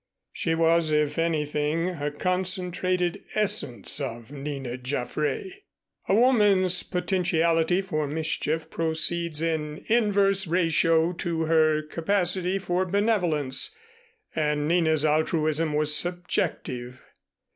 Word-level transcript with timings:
She 0.33 0.55
was, 0.55 0.91
if 0.91 1.19
anything, 1.19 1.89
a 1.89 2.09
concentrated 2.09 3.23
essence 3.35 3.99
of 3.99 4.31
Nina 4.31 4.75
Jaffray. 4.79 5.51
A 6.07 6.15
woman's 6.15 6.81
potentiality 6.81 7.83
for 7.83 8.07
mischief 8.07 8.71
proceeds 8.71 9.43
in 9.43 9.85
inverse 9.89 10.47
ratio 10.47 11.13
to 11.13 11.41
her 11.43 11.83
capacity 11.83 12.57
for 12.57 12.83
benevolence, 12.85 13.77
and 14.35 14.67
Nina's 14.67 15.05
altruism 15.05 15.73
was 15.73 15.95
subjective. 15.95 17.03